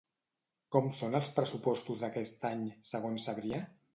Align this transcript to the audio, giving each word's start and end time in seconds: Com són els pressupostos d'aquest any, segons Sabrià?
Com 0.75 0.87
són 0.99 1.17
els 1.19 1.29
pressupostos 1.35 2.03
d'aquest 2.05 2.49
any, 2.51 2.65
segons 2.95 3.29
Sabrià? 3.31 3.63